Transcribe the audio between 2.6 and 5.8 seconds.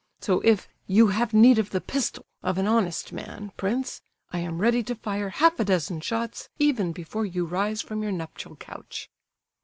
honest man, prince, I am ready to fire half a